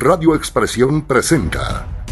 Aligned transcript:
Radio 0.00 0.36
Expresión 0.36 1.02
presenta 1.02 2.04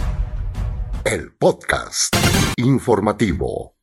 el 1.04 1.30
podcast 1.30 2.16
informativo. 2.56 3.76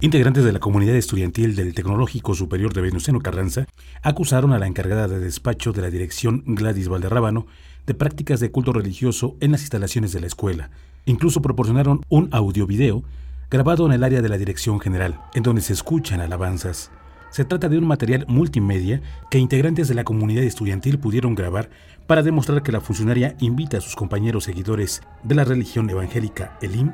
Integrantes 0.00 0.44
de 0.44 0.52
la 0.52 0.58
comunidad 0.58 0.96
estudiantil 0.96 1.56
del 1.56 1.72
Tecnológico 1.72 2.34
Superior 2.34 2.74
de 2.74 2.82
Venustiano 2.82 3.20
Carranza 3.20 3.64
acusaron 4.02 4.52
a 4.52 4.58
la 4.58 4.66
encargada 4.66 5.08
de 5.08 5.18
despacho 5.18 5.72
de 5.72 5.80
la 5.80 5.88
dirección 5.88 6.42
Gladys 6.44 6.90
Valderrábano 6.90 7.46
de 7.86 7.94
prácticas 7.94 8.38
de 8.38 8.50
culto 8.50 8.74
religioso 8.74 9.38
en 9.40 9.52
las 9.52 9.62
instalaciones 9.62 10.12
de 10.12 10.20
la 10.20 10.26
escuela. 10.26 10.70
Incluso 11.06 11.40
proporcionaron 11.40 12.02
un 12.10 12.28
audio-video 12.32 13.02
grabado 13.50 13.86
en 13.86 13.92
el 13.92 14.04
área 14.04 14.20
de 14.20 14.28
la 14.28 14.36
dirección 14.36 14.78
general, 14.78 15.18
en 15.32 15.42
donde 15.42 15.62
se 15.62 15.72
escuchan 15.72 16.20
alabanzas. 16.20 16.90
Se 17.32 17.46
trata 17.46 17.70
de 17.70 17.78
un 17.78 17.86
material 17.86 18.26
multimedia 18.28 19.00
que 19.30 19.38
integrantes 19.38 19.88
de 19.88 19.94
la 19.94 20.04
comunidad 20.04 20.44
estudiantil 20.44 20.98
pudieron 20.98 21.34
grabar 21.34 21.70
para 22.06 22.22
demostrar 22.22 22.62
que 22.62 22.72
la 22.72 22.82
funcionaria 22.82 23.36
invita 23.40 23.78
a 23.78 23.80
sus 23.80 23.96
compañeros 23.96 24.44
seguidores 24.44 25.02
de 25.22 25.34
la 25.34 25.44
religión 25.44 25.88
evangélica 25.88 26.58
Elim 26.60 26.92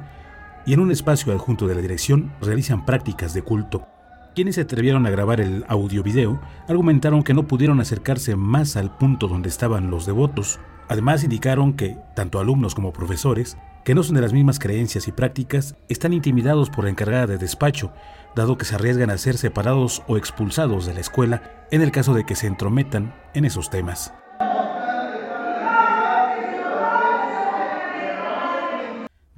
y 0.64 0.74
en 0.74 0.80
un 0.80 0.92
espacio 0.92 1.32
adjunto 1.32 1.66
de 1.66 1.74
la 1.74 1.80
dirección 1.80 2.32
realizan 2.40 2.86
prácticas 2.86 3.34
de 3.34 3.42
culto. 3.42 3.88
Quienes 4.36 4.54
se 4.54 4.60
atrevieron 4.60 5.06
a 5.06 5.10
grabar 5.10 5.40
el 5.40 5.64
audio-video 5.66 6.40
argumentaron 6.68 7.24
que 7.24 7.34
no 7.34 7.48
pudieron 7.48 7.80
acercarse 7.80 8.36
más 8.36 8.76
al 8.76 8.96
punto 8.96 9.26
donde 9.26 9.48
estaban 9.48 9.90
los 9.90 10.06
devotos. 10.06 10.60
Además 10.86 11.24
indicaron 11.24 11.72
que, 11.72 11.96
tanto 12.14 12.38
alumnos 12.38 12.76
como 12.76 12.92
profesores, 12.92 13.56
que 13.84 13.94
no 13.94 14.02
son 14.02 14.14
de 14.14 14.20
las 14.20 14.32
mismas 14.32 14.58
creencias 14.58 15.08
y 15.08 15.12
prácticas, 15.12 15.76
están 15.88 16.12
intimidados 16.12 16.70
por 16.70 16.84
la 16.84 16.90
encargada 16.90 17.26
de 17.26 17.38
despacho, 17.38 17.92
dado 18.36 18.58
que 18.58 18.64
se 18.64 18.74
arriesgan 18.74 19.10
a 19.10 19.18
ser 19.18 19.36
separados 19.36 20.02
o 20.06 20.16
expulsados 20.16 20.86
de 20.86 20.94
la 20.94 21.00
escuela 21.00 21.66
en 21.70 21.82
el 21.82 21.90
caso 21.90 22.14
de 22.14 22.24
que 22.24 22.36
se 22.36 22.46
entrometan 22.46 23.14
en 23.34 23.44
esos 23.44 23.70
temas. 23.70 24.12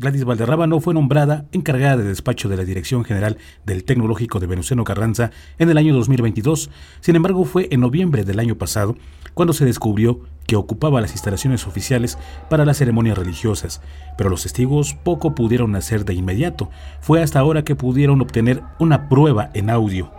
Gladys 0.00 0.24
Valderrábano 0.24 0.80
fue 0.80 0.94
nombrada 0.94 1.44
encargada 1.52 1.98
de 1.98 2.04
despacho 2.04 2.48
de 2.48 2.56
la 2.56 2.64
Dirección 2.64 3.04
General 3.04 3.36
del 3.66 3.84
Tecnológico 3.84 4.40
de 4.40 4.46
Venustiano 4.46 4.82
Carranza 4.82 5.30
en 5.58 5.68
el 5.68 5.76
año 5.76 5.94
2022. 5.94 6.70
Sin 7.00 7.16
embargo, 7.16 7.44
fue 7.44 7.68
en 7.70 7.80
noviembre 7.80 8.24
del 8.24 8.38
año 8.38 8.56
pasado 8.56 8.96
cuando 9.34 9.52
se 9.52 9.66
descubrió 9.66 10.20
que 10.46 10.56
ocupaba 10.56 11.02
las 11.02 11.12
instalaciones 11.12 11.66
oficiales 11.66 12.16
para 12.48 12.64
las 12.64 12.78
ceremonias 12.78 13.18
religiosas, 13.18 13.82
pero 14.16 14.30
los 14.30 14.42
testigos 14.42 14.94
poco 14.94 15.34
pudieron 15.34 15.76
hacer 15.76 16.06
de 16.06 16.14
inmediato. 16.14 16.70
Fue 17.02 17.22
hasta 17.22 17.38
ahora 17.38 17.62
que 17.62 17.76
pudieron 17.76 18.22
obtener 18.22 18.62
una 18.78 19.10
prueba 19.10 19.50
en 19.52 19.68
audio. 19.68 20.10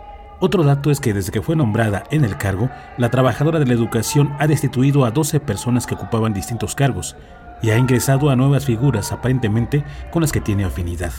Otro 0.44 0.64
dato 0.64 0.90
es 0.90 0.98
que 0.98 1.14
desde 1.14 1.30
que 1.30 1.40
fue 1.40 1.54
nombrada 1.54 2.02
en 2.10 2.24
el 2.24 2.36
cargo, 2.36 2.68
la 2.98 3.12
trabajadora 3.12 3.60
de 3.60 3.66
la 3.66 3.74
educación 3.74 4.34
ha 4.40 4.48
destituido 4.48 5.04
a 5.04 5.12
12 5.12 5.38
personas 5.38 5.86
que 5.86 5.94
ocupaban 5.94 6.34
distintos 6.34 6.74
cargos 6.74 7.14
y 7.62 7.70
ha 7.70 7.78
ingresado 7.78 8.28
a 8.28 8.34
nuevas 8.34 8.64
figuras 8.64 9.12
aparentemente 9.12 9.84
con 10.10 10.20
las 10.20 10.32
que 10.32 10.40
tiene 10.40 10.64
afinidad. 10.64 11.12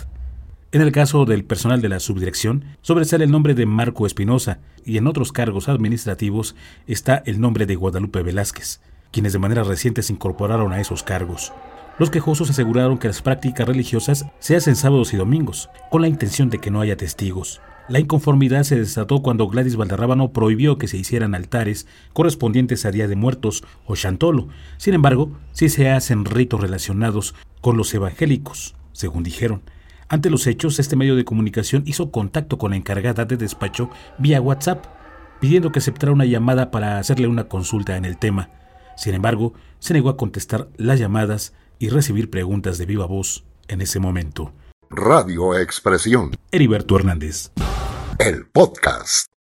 En 0.74 0.82
el 0.82 0.92
caso 0.92 1.24
del 1.24 1.46
personal 1.46 1.82
de 1.82 1.88
la 1.88 2.02
subdirección, 2.02 2.66
sobresale 2.82 3.24
el 3.24 3.32
nombre 3.32 3.54
de 3.54 3.66
Marco 3.66 4.06
Espinosa 4.06 4.60
y 4.84 4.98
en 4.98 5.08
otros 5.08 5.32
cargos 5.32 5.70
administrativos 5.70 6.58
está 6.86 7.24
el 7.26 7.40
nombre 7.40 7.66
de 7.66 7.76
Guadalupe 7.76 8.24
Velázquez, 8.24 8.82
quienes 9.10 9.32
de 9.32 9.40
manera 9.40 9.64
reciente 9.64 10.04
se 10.04 10.12
incorporaron 10.12 10.74
a 10.74 10.82
esos 10.82 11.02
cargos. 11.02 11.54
Los 11.98 12.10
quejosos 12.10 12.50
aseguraron 12.50 12.98
que 12.98 13.08
las 13.08 13.22
prácticas 13.22 13.66
religiosas 13.66 14.26
se 14.40 14.58
hacen 14.58 14.76
sábados 14.76 15.14
y 15.14 15.18
domingos, 15.18 15.70
con 15.90 16.02
la 16.02 16.10
intención 16.10 16.50
de 16.50 16.60
que 16.60 16.72
no 16.72 16.82
haya 16.82 16.98
testigos. 16.98 17.62
La 17.90 18.00
inconformidad 18.00 18.64
se 18.64 18.78
desató 18.78 19.22
cuando 19.22 19.50
Gladys 19.50 19.76
Valderrábano 19.76 20.32
prohibió 20.32 20.78
que 20.78 20.88
se 20.88 20.98
hicieran 20.98 21.36
altares 21.36 21.86
correspondientes 22.14 22.86
a 22.86 22.92
Día 22.92 23.10
de 23.10 23.18
Muertos 23.18 23.66
o 23.86 23.98
Chantolo. 23.98 24.48
Sin 24.78 24.94
embargo, 24.94 25.38
sí 25.52 25.68
se 25.68 25.90
hacen 25.90 26.24
ritos 26.24 26.62
relacionados 26.62 27.36
con 27.60 27.76
los 27.76 27.94
evangélicos, 27.94 28.76
según 28.94 29.24
dijeron. 29.24 29.64
Ante 30.08 30.30
los 30.30 30.48
hechos, 30.48 30.80
este 30.80 30.96
medio 30.96 31.18
de 31.18 31.26
comunicación 31.26 31.84
hizo 31.86 32.10
contacto 32.10 32.58
con 32.58 32.72
la 32.72 32.78
encargada 32.78 33.26
de 33.26 33.36
despacho 33.36 33.90
vía 34.18 34.40
WhatsApp, 34.40 34.86
pidiendo 35.42 35.74
que 35.74 35.80
aceptara 35.80 36.14
una 36.14 36.26
llamada 36.26 36.72
para 36.72 37.00
hacerle 37.00 37.28
una 37.28 37.50
consulta 37.50 37.98
en 37.98 38.06
el 38.06 38.18
tema. 38.18 38.50
Sin 38.96 39.14
embargo, 39.14 39.56
se 39.80 39.94
negó 39.94 40.10
a 40.10 40.18
contestar 40.18 40.70
las 40.78 41.00
llamadas 41.00 41.54
y 41.80 41.90
recibir 41.90 42.30
preguntas 42.30 42.78
de 42.78 42.86
viva 42.86 43.08
voz 43.08 43.44
en 43.68 43.82
ese 43.82 44.00
momento. 44.00 44.54
Radio 44.90 45.58
Expresión. 45.58 46.38
Heriberto 46.52 46.96
Hernández 46.96 47.52
el 48.20 48.46
podcast. 48.46 49.33